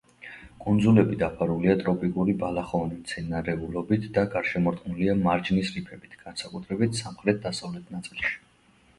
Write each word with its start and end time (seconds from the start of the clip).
კუნძულები 0.61 1.17
დაფარულია 1.23 1.73
ტროპიკული 1.81 2.33
ბალახოვანი 2.43 2.95
მცენარეულობით 3.01 4.07
და 4.15 4.23
გარშემორტყმულია 4.35 5.15
მარჯნის 5.19 5.69
რიფებით, 5.75 6.15
განსაკუთრებით 6.23 6.97
სამხრეთ-დასავლეთ 7.03 7.93
ნაწილში. 7.97 8.33